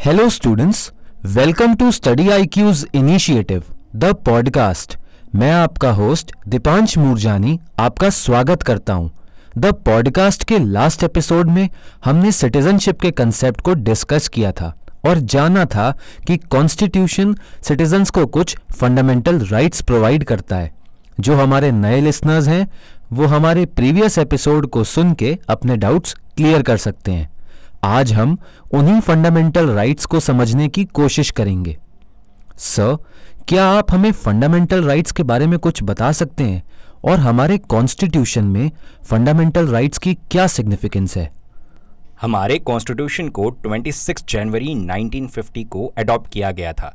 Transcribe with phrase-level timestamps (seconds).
[0.00, 0.92] Hello, students.
[1.36, 3.64] Welcome to Study IQ's Initiative,
[3.94, 4.96] the podcast.
[5.34, 9.10] मैं आपका host Deepansh Moorjani आपका स्वागत करता हूँ
[9.58, 11.68] द पॉडकास्ट के लास्ट एपिसोड में
[12.04, 14.72] हमने सिटीजनशिप के कंसेप्ट को डिस्कस किया था
[15.04, 15.90] और जाना था
[16.26, 17.34] कि कॉन्स्टिट्यूशन
[17.68, 20.72] सिटीजन्स को कुछ फंडामेंटल राइट्स प्रोवाइड करता है
[21.20, 22.66] जो हमारे नए लिसनर्स हैं
[23.12, 27.28] वो हमारे प्रीवियस एपिसोड को सुन के अपने डाउट्स क्लियर कर सकते हैं
[27.84, 28.36] आज हम
[28.74, 31.76] उन्हीं फंडामेंटल राइट्स को समझने की कोशिश करेंगे।
[32.56, 32.96] सर,
[33.48, 36.62] क्या आप हमें फंडामेंटल राइट्स के बारे में कुछ बता सकते हैं?
[37.04, 38.70] और हमारे कॉन्स्टिट्यूशन में
[39.04, 41.30] फंडामेंटल राइट्स की क्या सिग्निफिकेंस है?
[42.20, 46.94] हमारे कॉन्स्टिट्यूशन को 26 जनवरी 1950 को अडॉप्ट किया गया था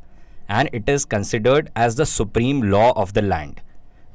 [0.52, 3.59] and it is considered as the supreme law of the land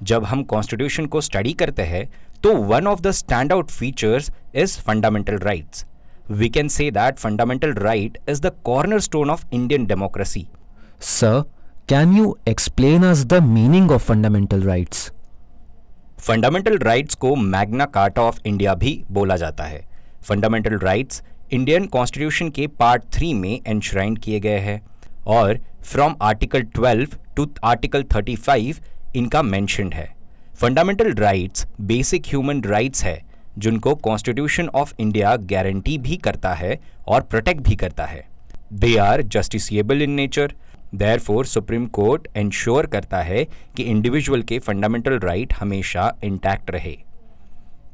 [0.02, 2.08] जब हम कॉन्स्टिट्यूशन को स्टडी करते हैं
[2.42, 5.86] तो one of the stand out features is fundamental rights
[6.28, 8.52] can say that fundamental right is the
[9.00, 10.48] cornerstone of Indian democracy
[11.00, 11.42] sir
[11.88, 15.12] can you explain us the meaning of fundamental rights
[16.18, 19.88] fundamental rights को Magna Carta of India भी बोला जाता है।
[20.22, 24.80] Fundamental rights Indian constitution के part three में enshrined किए गए हैं
[25.26, 28.80] और फ्रॉम आर्टिकल 12 टू आर्टिकल 35
[29.16, 30.14] इनका मैंशनड है।
[30.60, 37.20] Fundamental rights basic human rights है। जिनको कॉन्स्टिट्यूशन ऑफ़ इंडिया गारंटी भी करता है और
[37.20, 38.24] प्रोटेक्ट भी करता है।
[38.72, 40.54] They are justiciable in nature
[41.18, 43.44] therefore supreme court ensure करता है
[43.76, 46.96] कि इंडिविजुअल के फंडामेंटल राइट right हमेशा इंटैक्ट रहे।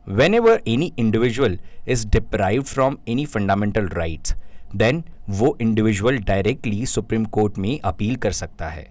[0.34, 4.34] Whenever any individual is deprive from any fundamental rights
[4.76, 8.86] then वो इंडिविजुअल डायरेक्टली सुप्रीम कोर्ट में अपील कर सकता है।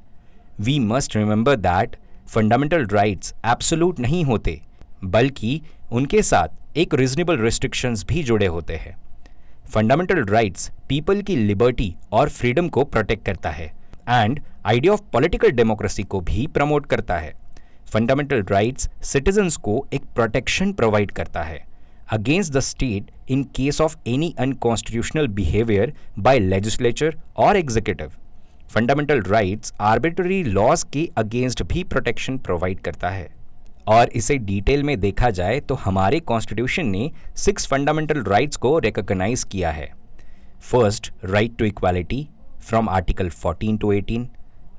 [0.60, 1.96] We must remember that
[2.28, 4.62] fundamental rights absolute नहीं होते।
[5.06, 5.62] बल्कि
[5.92, 8.96] उनके साथ एक रीजनेबल रिस्ट्रिक्शंस भी जुड़े होते हैं।
[9.74, 13.72] फंडामेंटल राइट्स पीपल की लिबर्टी और फ्रीडम को प्रोटेक्ट करता है
[14.10, 17.34] and idea of political democracy को भी प्रमोट करता है।
[17.86, 21.64] फंडामेंटल राइट्स सिटीजन्स को एक प्रोटेक्शन प्रोवाइड करता है
[22.12, 28.12] against the state in case of any unconstitutional behaviour by legislature और executive
[28.70, 33.28] fundamental rights arbitrary laws के अगेंस्ट भी प्रोटेक्शन प्रोवाइड करता है।
[33.88, 39.44] और इसे डिटेल में देखा जाए तो हमारे कॉन्स्टिट्यूशन ने सिक्स फंडामेंटल राइट्स को रिकॉग्नाइज
[39.52, 39.92] किया है।
[40.72, 42.28] First right to equality
[42.68, 44.26] from article 14 to 18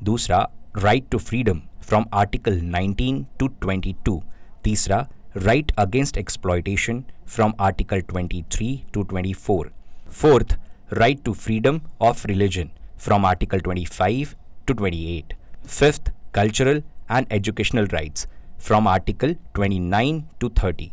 [0.04, 0.38] दूसरा
[0.76, 4.20] right to freedom from article 19 to 22
[4.64, 5.06] तीसरा
[5.36, 9.64] right against exploitation from article 23 to 24
[10.20, 10.58] fourth
[10.92, 12.70] right to freedom of religion
[13.04, 14.34] from article 25
[14.68, 15.34] to 28
[15.66, 18.26] fifth cultural and educational rights
[18.58, 20.88] from article 29 to 30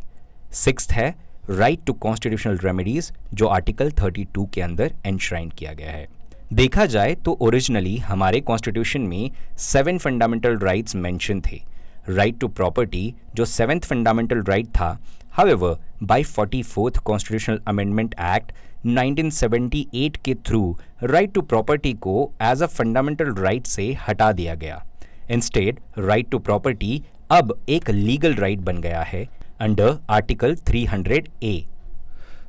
[0.56, 1.14] six है
[1.50, 6.08] right to constitutional remedies जो article 32 के अंदर enshrine किया गया है।
[6.54, 11.62] देखा जाए तो ओरिजिनली हमारे कॉन्स्टिट्यूशन में सेवन फंडामेंटल राइट्स मेंशन थे।
[12.10, 14.98] राइट टू प्रॉपर्टी जो सेवेंथ फंडामेंटल राइट था
[15.34, 18.52] however by forty fourth constitutional amendment act
[18.88, 20.62] 1978 के थ्रू
[21.04, 24.84] राइट टू प्रॉपर्टी को एज अ फंडामेंटल राइट से हटा दिया गया।
[25.32, 27.02] इंस्टेड राइट टू प्रॉपर्टी
[27.34, 29.28] अब एक लीगल राइट right बन गया है
[29.62, 31.66] अंडर आर्टिकल 300 ए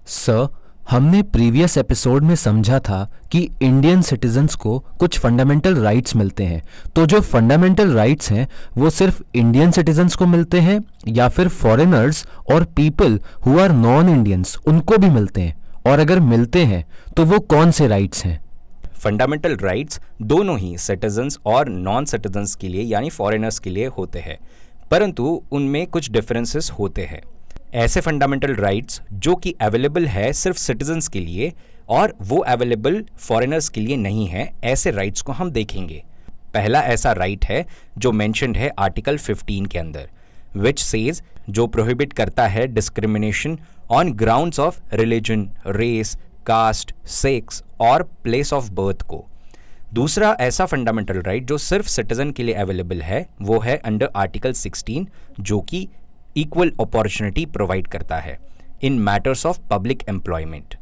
[0.06, 0.48] सर
[0.90, 6.62] हमने प्रीवियस एपिसोड में समझा था कि इंडियन सिटीजन्स को कुछ फंडामेंटल राइट्स मिलते हैं।
[6.96, 12.26] तो जो फंडामेंटल राइट्स हैं वो सिर्फ़ इंडियन सिटीजन्स को मिलते हैं या फिर फॉरेनर्स
[12.52, 15.56] और people who are non Indians उनको भी मिलते हैं।
[15.86, 16.84] और अगर मिलते हैं
[17.16, 18.40] तो वो कौन से राइट्स हैं?
[18.92, 24.18] फंडामेंटल राइट्स दोनों ही सिटीजन्स और नॉन सिटीजन्स के लिए यानी फॉरेनर्स के लिए होते
[24.18, 24.38] हैं।
[24.90, 27.22] परंतु उनमें कुछ डिफरेंसेस होते हैं।
[27.74, 31.52] ऐसे फंडामेंटल राइट्स जो कि अवेलेबल है सिर्फ़ सिटीजन्स के लिए
[31.88, 36.02] और वो अवेलेबल फॉरेनर्स के लिए नहीं है, ऐसे राइट्स को हम देखेंगे।
[36.54, 37.66] पहला ऐसा राइट है
[37.98, 40.10] जो मैंशनड है आर्टिकल 15 के अंदर
[40.56, 43.58] विच सेज जो प्रोहिबिट करता है discrimination
[43.90, 46.16] on grounds of religion race
[46.46, 49.25] caste sex और प्लेस ऑफ़ बर्थ को।
[49.94, 54.52] दूसरा ऐसा फंडामेंटल राइट जो सिर्फ़ सिटीजन के लिए अवेलेबल है, वो है अंडर आर्टिकल
[54.52, 55.06] 16
[55.41, 55.88] जो कि
[56.37, 58.38] इक्वल अपॉर्चुनिटी प्रोवाइड करता है
[58.82, 60.75] in matters of public employment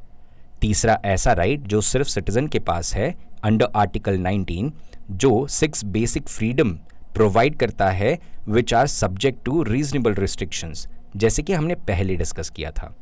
[0.61, 3.15] तीसरा ऐसा राइट right जो सिर्फ़ सिटीजन के पास है
[3.45, 4.71] अंडर आर्टिकल 19
[5.11, 6.71] जो सिक्स बेसिक फ्रीडम
[7.15, 8.19] प्रोवाइड करता है
[8.49, 12.95] which are subject to reasonable restrictions जैसे कि हमने पहले डिस्कस किया था।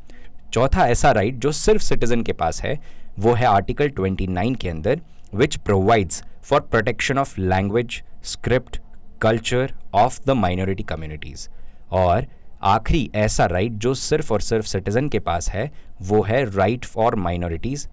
[0.53, 2.79] चौथा ऐसा राइट right जो सिर्फ़ सिटीजन के पास है,
[3.19, 5.01] वो है आर्टिकल 29 के अंदर
[5.35, 8.81] which provides for protection of language script
[9.23, 11.49] culture of the minority communities
[11.93, 12.27] और
[12.63, 15.71] आखिरी ऐसा राइट जो सिर्फ़ और सिर्फ़ सिटीजन के पास है,
[16.03, 17.87] वो है राइट फॉर माइनॉरिटीज़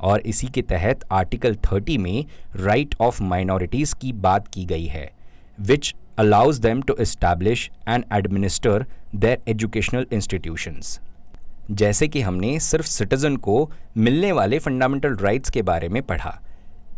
[0.00, 2.24] और इसी के तहत आर्टिकल 30 में
[2.56, 5.10] राइट ऑफ़ माइनॉरिटीज़ की बात की गई है
[5.60, 10.98] which allows them to establish and administer their educational institutions
[11.70, 16.40] जैसे कि हमने सिर्फ़ सिटीज़न को मिलने वाले फंडामेंटल राइट्स के बारे में पढ़ा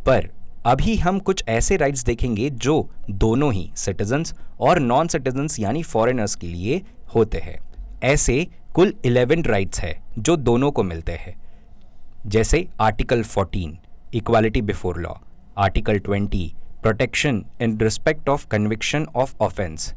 [0.07, 0.29] पर
[0.67, 6.35] अभी हम कुछ ऐसे राइट्स देखेंगे जो दोनों ही सिटीजन्स और नॉन सिटीजन्स यानी फॉरेनर्स
[6.35, 6.81] के लिए
[7.15, 7.59] होते हैं।
[8.03, 11.35] ऐसे कुल 11 राइट्स है जो दोनों को मिलते हैं।
[12.27, 13.77] जैसे article 14
[14.15, 15.13] equality before law
[15.59, 16.49] article 20
[16.83, 19.93] protection in respect of conviction of offence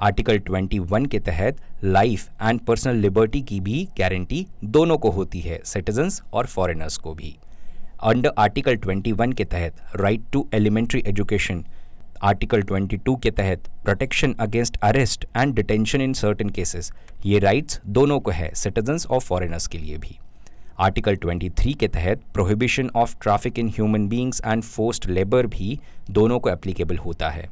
[0.00, 5.60] article 21 के तहत लाइफ एंड पर्सनल लिबर्टी की भी गारंटी दोनों को होती है
[5.64, 7.36] सिटीजन्स और फॉरेनर्स को भी।
[8.02, 11.64] अंडर आर्टिकल 21 के तहत right to elementary education
[12.22, 16.90] article 22 के तहत protection against arrest and detention in certain cases
[17.26, 20.18] ये राइट्स दोनों को है सिटीजन्स और फॉरेनर्स के लिए भी।
[20.78, 25.78] आर्टिकल 23 के तहत prohibition of traffic in human beings and forced labour भी
[26.10, 27.48] दोनों को एप्लीकेबल होता है।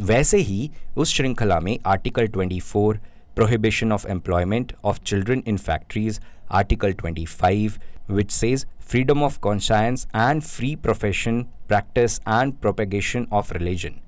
[0.00, 2.98] वैसे ही, उस श्रृंखला में article 24
[3.40, 6.20] prohibition of employment of children in factories,
[6.50, 7.78] Article 25,
[8.08, 13.98] which says freedom of conscience and free profession, practice, and propagation of religion.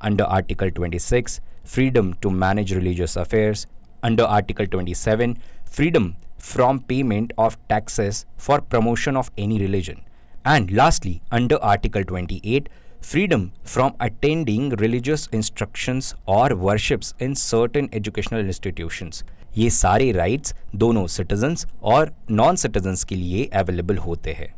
[0.00, 3.66] Under Article 26, freedom to manage religious affairs.
[4.04, 10.02] Under Article 27, freedom from payment of taxes for promotion of any religion.
[10.44, 12.68] And lastly, under Article 28,
[13.06, 13.42] freedom
[13.74, 19.24] from attending religious instructions or worships in certain educational institutions.
[19.58, 24.54] ये सारे rights दोनों citizens और non citizens के लिए available होते हैं।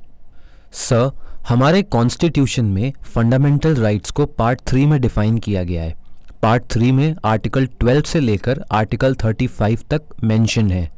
[0.72, 1.10] Sir
[1.48, 5.96] हमारे constitution में फंडामेंटल राइट्स को पार्ट थ्री में डिफाइन किया गया है।
[6.42, 10.90] पार्ट थ्री में आर्टिकल 12 से लेकर आर्टिकल 35 तक मेंशन है।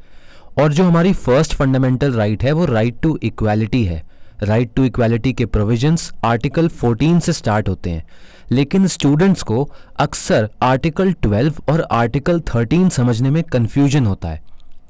[0.59, 4.12] और जो हमारी फ़र्स्ट फंडामेंटल राइट है, वो राइट टू इक्वालिटी है।
[4.43, 8.05] राइट टू इक्वालिटी के प्रोविजंस आर्टिकल 14 से स्टार्ट होते हैं।
[8.51, 14.41] लेकिन स्टूडेंट्स को अक्सर आर्टिकल 12 और आर्टिकल 13 समझने में कन्फ्यूज़न होता है।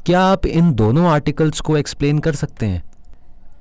[0.06, 2.84] क्या आप इन दोनों आर्टिकल्स को एक्सप्लेन कर सकते हैं?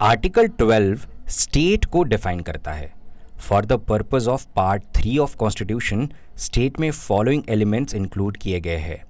[0.00, 0.98] आर्टिकल 12
[1.28, 2.92] स्टेट को डिफाइन करता है।
[3.38, 8.76] For the purpose of part three of constitution state में फॉलोइंग एलिमेंट्स इंक्लूड किए गए
[8.76, 9.04] हैं।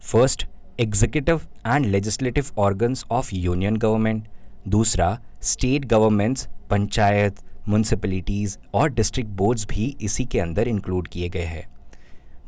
[0.00, 0.46] First
[0.80, 4.28] executive and legislative organs of union government
[4.68, 7.36] दूसरा स्टेट गवर्नमेंट्स, पंचायत
[7.68, 11.68] म्यूनसिपलिटीज़ और डिस्ट्रिक्ट बोर्ड्स भी इसी के अंदर इंक्लूड किए गए हैं।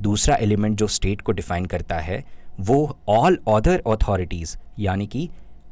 [0.02, 2.24] दूसरा एलिमेंट जो स्टेट को डिफाइन करता है,
[2.60, 5.28] वो ऑल अदर अथॉरिटीज़ यानी कि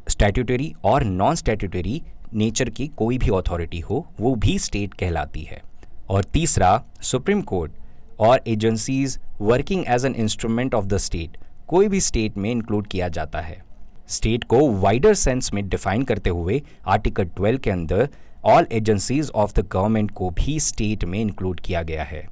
[0.09, 2.03] स्टैट्यूटरी और नॉन स्टैट्यूटरी
[2.35, 5.63] नेचर की कोई भी अथॉरिटी हो, वो भी स्टेट कहलाती है।
[6.11, 7.73] और तीसरा, सुप्रीम कोर्ट
[8.21, 11.37] और agencies working as an instrument of the state
[11.69, 13.68] कोई भी स्टेट में इंक्लूड किया जाता है।
[14.09, 18.09] स्टेट को वाइडर सेंस में डिफाइन करते हुए आर्टिकल 12 के अंदर
[18.45, 22.27] all agencies of the government को भी स्टेट में इंक्लूड किया गया है।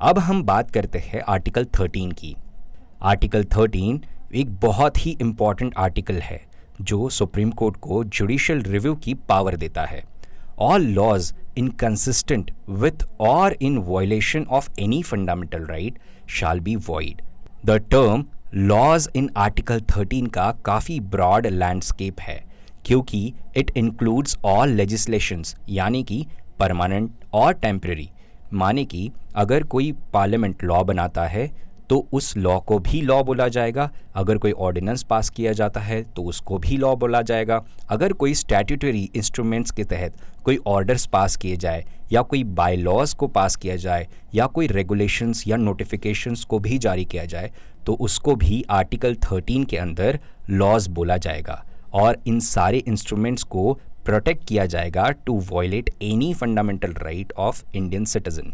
[0.00, 2.34] अब हम बात करते हैं आर्टिकल 13 की।
[3.02, 4.00] आर्टिकल 13
[4.34, 6.40] एक बहुत ही इंपॉर्टेंट आर्टिकल है,
[6.80, 10.02] जो सुप्रीम कोर्ट को जुडिशियल रिव्यू की पावर देता है।
[10.58, 15.98] ऑल लॉज इनकंसिस्टेंट विथ और in violation of any fundamental right
[16.28, 17.22] shall be void
[17.66, 18.24] the term
[18.54, 22.42] laws in article 13 का काफ़ी ब्रॉड लैंडस्केप है,
[22.86, 26.24] क्योंकि इट इंक्लूड्स ऑल लेजिस्लेशंस यानी कि
[26.60, 28.08] परमानेंट और टेम्प्रेरी
[28.52, 31.50] माने कि अगर कोई पार्लियामेंट लॉ बनाता है
[31.90, 36.02] तो उस लॉ को भी लॉ बोला जाएगा। अगर कोई ऑर्डिनेंस पास किया जाता है
[36.06, 41.36] तो उसको भी लॉ बोला जाएगा। अगर कोई स्टैट्यूटरी इंस्ट्रूमेंट्स के तहत कोई ऑर्डर्स पास
[41.36, 46.44] किए जाए, या कोई बाय लॉज को पास किया जाए, या कोई रेगुलेशंस या नोटिफिकेशंस
[46.44, 47.52] को भी जारी किया जाए
[47.86, 50.20] तो उसको भी आर्टिकल 13 के अंदर
[50.50, 53.72] लॉज बोला जाएगा। और इन सारे इंस्ट्रूमेंट्स को
[54.04, 58.52] प्रोटेक्ट किया जाएगा to violate any fundamental right of Indian citizen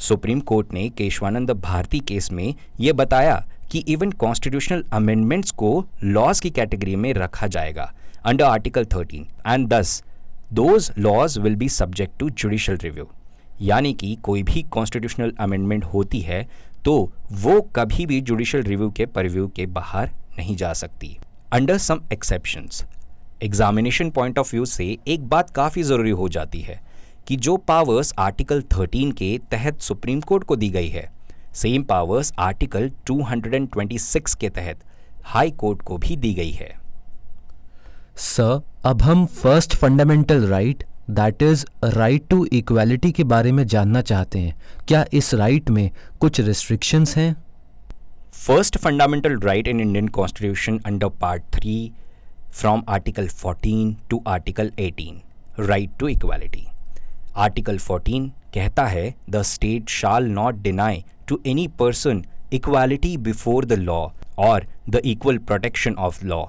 [0.00, 3.34] supreme court ने केशवानंद भारती केस में यह बताया
[3.72, 5.72] कि इवन कॉन्स्टिट्यूशनल अमेंडमेंट्स को
[6.04, 7.92] लॉज की कैटेगरी में रखा जाएगा
[8.24, 9.14] under article 13
[9.46, 10.02] and this
[10.52, 13.08] those laws will be subject to judicial review
[13.60, 16.46] यानी कि कोई भी कॉन्स्टिट्यूशनल अमेंडमेंट होती है
[16.84, 21.16] तो वो कभी भी जुडिशियल रिव्यू के परव्यू के बाहर नहीं जा सकती।
[21.52, 22.84] Under some exceptions
[23.42, 26.80] examination point of view से एक बात काफ़ी ज़रूरी हो जाती है।
[27.30, 31.10] कि जो पावर्स आर्टिकल 13 के तहत सुप्रीम कोर्ट को दी गई है
[31.54, 34.80] सेम पावर्स आर्टिकल 226 के तहत
[35.24, 36.70] हाई कोर्ट को भी दी गई है।
[38.16, 44.02] सर अब हम first fundamental right that is right to equality के बारे में जानना
[44.02, 44.56] चाहते हैं।
[44.88, 47.36] क्या इस राइट right में कुछ रिस्ट्रिक्शंस हैं?
[48.32, 51.92] First fundamental right in Indian constitution under part three
[52.52, 56.66] from article 14 to article 18 right to equality
[57.36, 63.72] article 14 कहता है the state shall not deny to any person equality before the
[63.72, 64.00] law
[64.38, 66.44] और the equal protection of law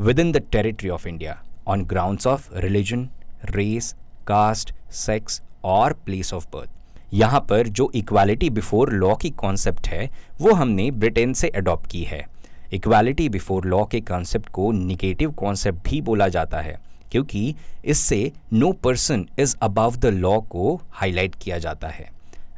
[0.18, 3.08] within the territory of India on grounds of religion
[3.50, 3.94] race
[4.26, 6.70] caste sex और place of birth
[7.14, 10.08] यहाँ पर जो equality before law की concept है,
[10.40, 12.26] वो हमने Britain से अडॉप्ट की है।
[12.72, 16.76] इक्वालिटी बिफोर लॉ के कॉन्सेप्ट को निगेटिव कॉन्सेप्ट भी बोला जाता है।
[17.12, 18.20] क्योंकि इससे
[18.52, 22.10] no person is above the law को हाईलाइट किया जाता है।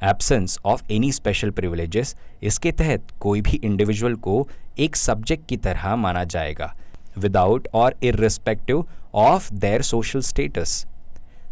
[0.04, 4.46] Absence of any special privileges इसके तहत कोई भी इंडिविजुअल को
[4.78, 6.74] एक सब्जेक्ट की तरह माना जाएगा
[7.18, 8.84] विदाउट और irrespective
[9.16, 10.84] of their social status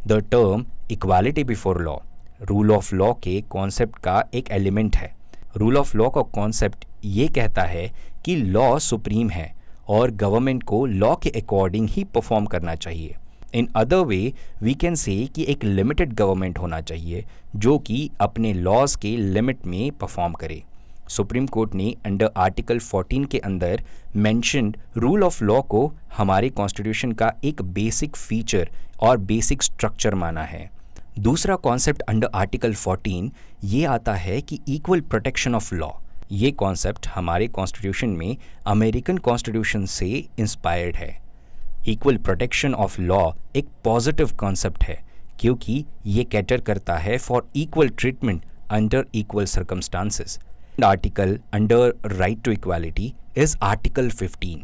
[0.06, 1.96] the term equality before law
[2.42, 5.14] rule of law के कॉन्सेप्ट का एक एलिमेंट है।
[5.56, 7.90] रूल ऑफ़ लॉ का कॉन्सेप्ट ये कहता है
[8.24, 9.54] कि लॉ सुप्रीम है।
[9.88, 13.16] और गवर्नमेंट को लॉ के अकॉर्डिंग ही परफॉर्म करना चाहिए।
[13.54, 17.24] In other way we can say कि एक लिमिटेड गवर्नमेंट होना चाहिए,
[17.56, 20.62] जो कि अपने लॉज के लिमिट में परफॉर्म करे।
[21.08, 23.82] सुप्रीम कोर्ट ने अंडर आर्टिकल 14 के अंदर
[24.16, 30.42] मैंशनड रूल ऑफ़ लॉ को हमारे कॉन्स्टिट्यूशन का एक बेसिक फीचर और बेसिक स्ट्रक्चर माना
[30.42, 30.70] है।
[31.18, 33.30] दूसरा कॉन्सेप्ट अंडर आर्टिकल 14
[33.64, 35.90] ये आता है कि इक्वल प्रोटेक्शन ऑफ़ लॉ
[36.32, 40.06] ये कॉन्सेप्ट हमारे कॉन्स्टिट्यूशन में अमेरिकन कॉन्स्टिट्यूशन से
[40.38, 41.16] इंस्पायर्ड है।
[41.88, 44.98] इक्वल प्रोटेक्शन ऑफ़ लॉ एक पॉजिटिव कॉन्सेप्ट है,
[45.40, 50.38] क्योंकि ये कैटर करता है for equal treatment under equal circumstances
[50.84, 54.56] article under right to equality is article 15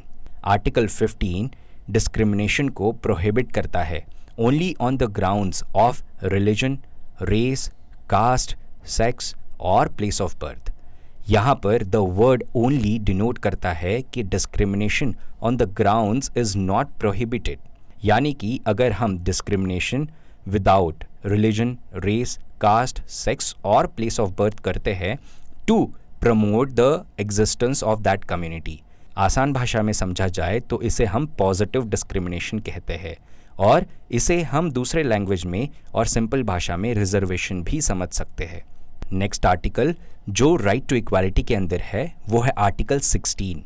[0.44, 1.48] article 15
[1.90, 4.04] discrimination को प्रोहिबिट करता है
[4.40, 6.78] only on the grounds of religion
[7.22, 7.70] race
[8.10, 8.56] caste
[8.90, 10.71] sex और प्लेस ऑफ़ बर्थ
[11.28, 16.86] यहाँ पर द वर्ड ओनली डिनोट करता है कि discrimination on the grounds is not
[17.00, 17.58] prohibited
[18.04, 20.08] यानी कि अगर हम discrimination
[20.48, 25.18] without religion race caste sex और प्लेस ऑफ़ बर्थ करते हैं
[25.68, 25.84] to
[26.20, 28.80] promote the existence of that community
[29.18, 33.16] आसान भाषा में समझा जाए तो इसे हम पॉजिटिव डिस्क्रिमिनेशन कहते हैं
[33.58, 38.62] और इसे हम दूसरे लैंग्वेज में और सिंपल भाषा में रिजर्वेशन भी समझ सकते हैं।
[39.12, 39.94] नेक्स्ट आर्टिकल
[40.30, 43.56] जो राइट टू इक्वालिटी के अंदर है, वो है article 16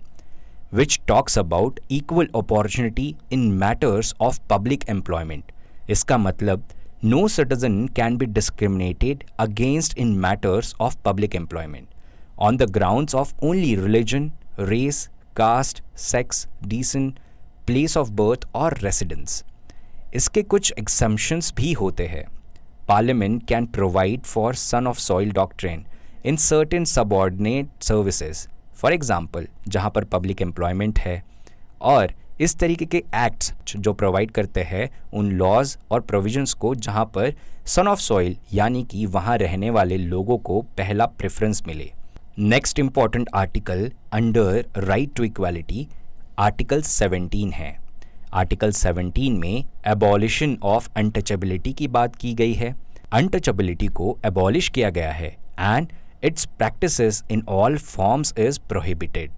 [0.75, 5.53] which talks about equal opportunity in matters of public employment
[5.91, 6.65] इसका मतलब
[7.05, 11.87] no citizen can be discriminated against in matters of public employment
[12.39, 17.19] on the grounds of only religion race caste sex descent
[17.67, 19.43] place of birth और residence
[20.15, 22.25] इसके कुछ एग्जम्पन्स भी होते हैं।
[22.89, 25.87] Parliament can provide for son of soil doctrine
[26.25, 28.47] in certain subordinate services.
[28.81, 31.23] For example जहाँ पर public employment है
[31.83, 37.05] और इस तरीके के एक्ट्स जो प्रोवाइड करते हैं, उन लॉज और प्रोविजंस को जहाँ
[37.15, 37.33] पर
[37.75, 41.91] सन ऑफ़ सॉइल यानी कि वहाँ रहने वाले लोगों को पहला प्रेफरेंस मिले
[42.39, 45.87] next important article under right to equality
[46.39, 47.86] article 17 है
[48.37, 52.75] आर्टिकल 17 में एबॉलिशन ऑफ़ अनटचेबिलिटी की बात की गई है।
[53.13, 55.29] अनटचेबिलिटी को एबॉलिश किया गया है
[55.61, 55.93] and
[56.25, 59.31] its practice in all forms is prohibited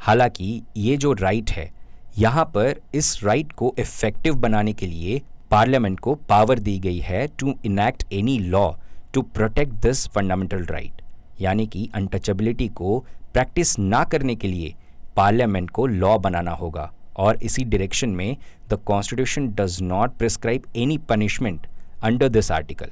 [0.00, 1.70] हालाँकि ये जो राइट right है,
[2.18, 5.20] यहाँ पर इस राइट right को इफ़ेक्टिव बनाने के लिए
[5.50, 8.70] पार्लियामेंट को पावर दी गई है to enact any law
[9.14, 11.02] to protect this fundamental right
[11.40, 12.98] यानी कि अनटचेबिलिटी को
[13.32, 14.74] प्रैक्टिस ना करने के लिए
[15.16, 18.36] पार्लियामेंट को लॉ बनाना होगा। और इसी डायरेक्शन में
[18.68, 21.66] the constitution does not prescribe any punishment
[22.02, 22.90] under this article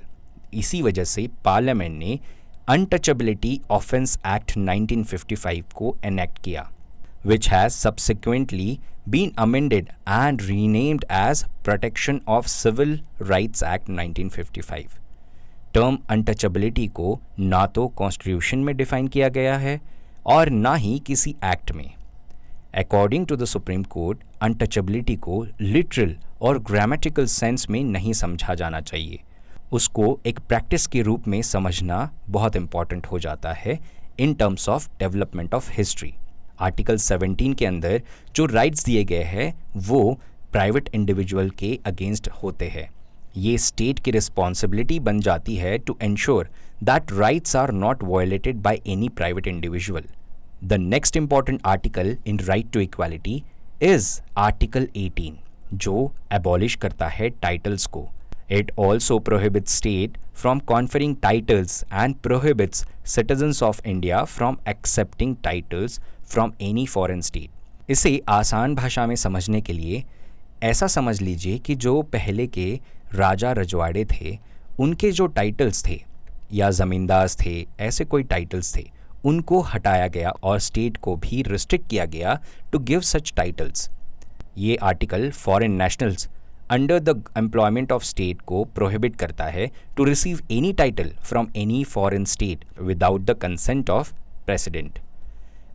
[0.55, 2.19] इसी वजह से पार्लियामेंट ने
[2.69, 6.69] अनटचेबिलिटी ऑफेंस एक्ट 1955 को एनेक्ट किया,
[7.25, 8.69] which has subsequently
[9.11, 12.95] been amended and renamed as Protection of Civil
[13.31, 14.99] Rights Act 1955.
[15.75, 19.81] Term untouchability को ना तो कॉन्स्टिट्यूशन में डिफाइन किया गया है
[20.27, 21.91] और ना ही किसी एक्ट में
[22.75, 28.81] according to the supreme court untouchability को लिटरल और ग्रामेटिकल सेंस में नहीं समझा जाना
[28.81, 29.19] चाहिए।
[29.73, 33.79] उसको एक प्रैक्टिस के रूप में समझना बहुत इंपॉर्टेंट हो जाता है
[34.21, 36.13] in terms of development of history
[36.61, 38.03] article 17 के अंदर
[38.37, 40.19] जो राइट्स दिए गए हैं, वो
[40.53, 42.89] प्राइवेट इंडिविजुअल के अगेंस्ट होते हैं।
[43.37, 46.49] ये स्टेट की रिस्पॉन्सिबिलिटी बन जाती है to ensure
[46.83, 50.05] that rights are not violated by any private individual
[50.65, 53.43] the next important article in right to equality
[53.83, 55.33] is article 18
[55.75, 58.09] जो एबॉलिश करता है टाइटल्स को।
[58.51, 66.01] It also prohibit state from conferring titles and prohibits citizens of India from accepting titles
[66.27, 70.05] from any foreign state इसे आसान भाषा में समझने के लिए
[70.63, 72.81] ऐसा समझ लीजिए कि जो पहले के
[73.15, 74.39] राजा रजवाड़े थे,
[74.79, 76.05] उनके जो टाइटल्स थे,
[76.53, 78.91] या ज़मींदाज थे, ऐसे कोई टाइटल्स थे
[79.25, 82.39] उनको हटाया गया और स्टेट को भी रिस्ट्रिक्ट किया गया
[82.73, 83.89] टू गिव सच टाइटल्स
[84.59, 86.29] ये article foreign nationals
[86.71, 91.83] under the employment of state को प्रोहिबिट करता है to receive any title from any
[91.85, 94.13] foreign state without the consent of
[94.47, 94.99] president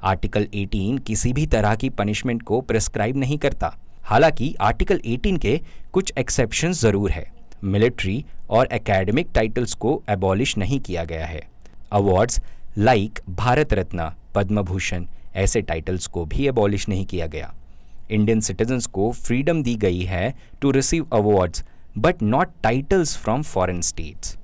[0.04, 3.74] article 18 किसी भी तरह की पनिशमेंट को प्रिस्क्राइब नहीं करता।
[4.04, 5.60] हालाँकि आर्टिकल 18 के
[5.94, 7.26] कुछ एक्सेप्शन ज़रूर है।
[7.64, 11.42] मिलिट्री और एकेडमिक टाइटल्स को एबॉलिश नहीं किया गया है।
[11.92, 12.40] अवार्ड्स
[12.78, 15.06] लाइक भारत रत्न पद्म भूषण
[15.36, 17.54] ऐसे टाइटल्स को भी एबॉलिश नहीं किया गया।
[18.12, 21.64] इंडियन सिटीजन्स को फ्रीडम दी गई है to receive awards
[21.98, 24.38] but not titles from foreign states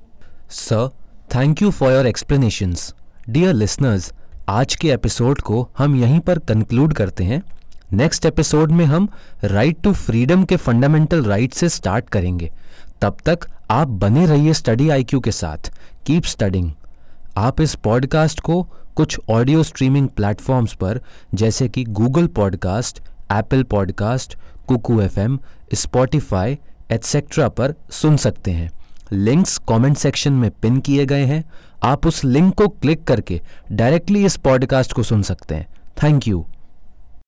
[0.50, 0.90] sir
[1.36, 2.94] thank you for your explanations
[3.30, 4.12] dear listeners
[4.50, 7.42] आज के एपिसोड को हम यहीं पर कंक्लूड करते हैं।
[7.94, 9.08] नेक्स्ट एपिसोड में हम
[9.44, 12.52] राइट टू फ्रीडम के फंडामेंटल राइट से स्टार्ट करेंगे।
[13.02, 15.72] तब तक आप बने रहिए स्टडी आईक्यू के साथ।
[16.06, 16.72] कीप स्टडिंग
[17.38, 18.64] आप इस पॉडकास्ट को
[18.96, 21.02] कुछ ऑडियो स्ट्रीमिंग प्लेटफॉर्म्स पर,
[21.34, 23.00] जैसे कि Google podcast,
[23.32, 24.38] Apple podcast,
[24.68, 25.40] Kuku F M
[25.74, 26.60] Spotify
[26.92, 28.72] etcetera पर सुन सकते हैं।
[29.12, 31.44] लिंक्स कमेंट सेक्शन में पिन किए गए हैं।
[31.84, 35.68] आप उस लिंक को क्लिक करके डायरेक्टली इस पॉडकास्ट को सुन सकते हैं।
[36.04, 36.48] Thank you.